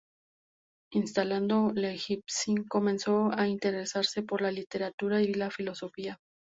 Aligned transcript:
Instalado 0.93 1.69
en 1.69 1.75
Leipzig, 1.79 2.67
comenzó 2.67 3.29
a 3.35 3.47
interesarse 3.47 4.23
por 4.23 4.41
la 4.41 4.51
literatura 4.51 5.21
y 5.21 5.31
la 5.35 5.51
filosofía. 5.51 6.17